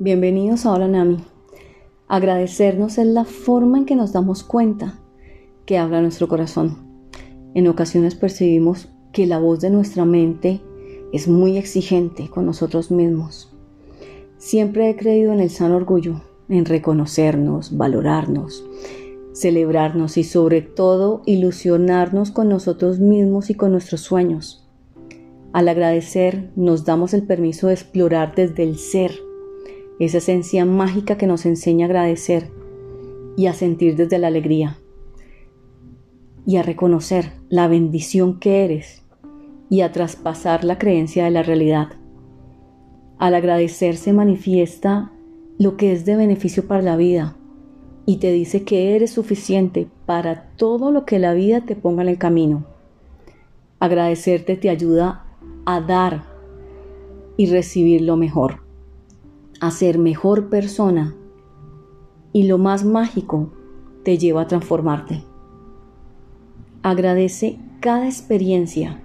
[0.00, 1.16] Bienvenidos a Hola.
[2.06, 5.00] Agradecernos es la forma en que nos damos cuenta
[5.66, 6.78] que habla nuestro corazón.
[7.54, 10.60] En ocasiones percibimos que la voz de nuestra mente
[11.12, 13.52] es muy exigente con nosotros mismos.
[14.36, 18.64] Siempre he creído en el sano orgullo, en reconocernos, valorarnos,
[19.32, 24.64] celebrarnos y sobre todo ilusionarnos con nosotros mismos y con nuestros sueños.
[25.52, 29.27] Al agradecer nos damos el permiso de explorar desde el ser
[29.98, 32.50] esa esencia mágica que nos enseña a agradecer
[33.36, 34.78] y a sentir desde la alegría
[36.46, 39.02] y a reconocer la bendición que eres
[39.70, 41.88] y a traspasar la creencia de la realidad.
[43.18, 45.12] Al agradecer se manifiesta
[45.58, 47.36] lo que es de beneficio para la vida
[48.06, 52.08] y te dice que eres suficiente para todo lo que la vida te ponga en
[52.08, 52.64] el camino.
[53.80, 55.26] Agradecerte te ayuda
[55.66, 56.24] a dar
[57.36, 58.67] y recibir lo mejor
[59.60, 61.14] a ser mejor persona
[62.32, 63.50] y lo más mágico
[64.04, 65.24] te lleva a transformarte.
[66.82, 69.00] Agradece cada experiencia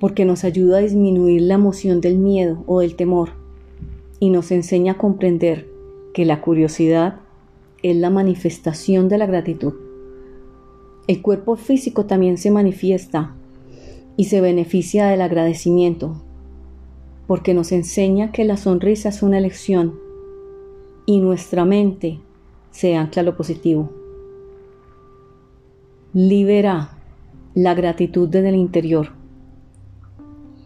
[0.00, 3.30] porque nos ayuda a disminuir la emoción del miedo o del temor
[4.20, 5.68] y nos enseña a comprender
[6.14, 7.16] que la curiosidad
[7.82, 9.74] es la manifestación de la gratitud.
[11.06, 13.34] El cuerpo físico también se manifiesta
[14.16, 16.22] y se beneficia del agradecimiento
[17.28, 20.00] porque nos enseña que la sonrisa es una elección
[21.04, 22.20] y nuestra mente
[22.70, 23.90] se ancla a lo positivo.
[26.14, 26.96] Libera
[27.54, 29.10] la gratitud desde el interior,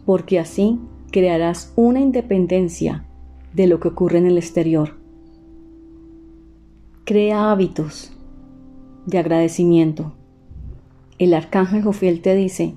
[0.05, 0.79] porque así
[1.11, 3.05] crearás una independencia
[3.53, 4.95] de lo que ocurre en el exterior.
[7.03, 8.13] Crea hábitos
[9.05, 10.13] de agradecimiento.
[11.19, 12.73] El arcángel Jofiel te dice,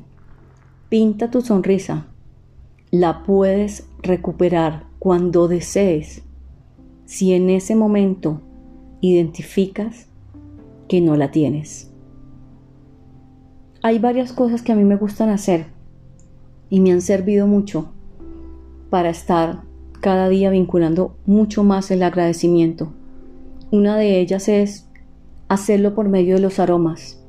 [0.89, 2.09] pinta tu sonrisa
[3.01, 6.23] la puedes recuperar cuando desees
[7.05, 8.41] si en ese momento
[9.03, 10.07] identificas
[10.89, 11.93] que no la tienes.
[13.83, 15.67] Hay varias cosas que a mí me gustan hacer
[16.71, 17.91] y me han servido mucho
[18.89, 19.63] para estar
[20.01, 22.93] cada día vinculando mucho más el agradecimiento.
[23.71, 24.89] Una de ellas es
[25.49, 27.23] hacerlo por medio de los aromas.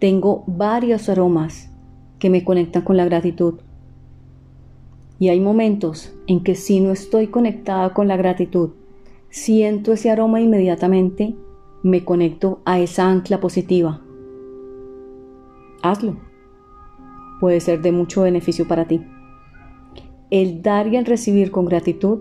[0.00, 1.70] Tengo varios aromas
[2.18, 3.60] que me conectan con la gratitud.
[5.18, 8.70] Y hay momentos en que si no estoy conectada con la gratitud,
[9.30, 11.34] siento ese aroma inmediatamente,
[11.82, 14.00] me conecto a esa ancla positiva.
[15.82, 16.16] Hazlo.
[17.40, 19.00] Puede ser de mucho beneficio para ti.
[20.30, 22.20] El dar y el recibir con gratitud,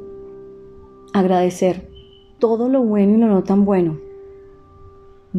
[1.13, 1.89] agradecer
[2.39, 3.99] todo lo bueno y lo no tan bueno,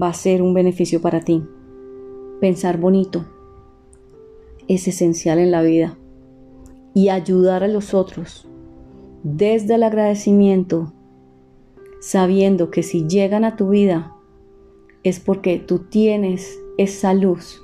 [0.01, 1.43] va a ser un beneficio para ti.
[2.41, 3.25] Pensar bonito
[4.69, 5.98] es esencial en la vida
[6.95, 8.49] y ayudar a los otros
[9.23, 10.93] desde el agradecimiento,
[12.01, 14.15] sabiendo que si llegan a tu vida
[15.03, 17.61] es porque tú tienes esa luz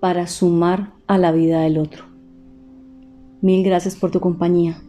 [0.00, 2.04] para sumar a la vida del otro.
[3.40, 4.82] Mil gracias por tu compañía.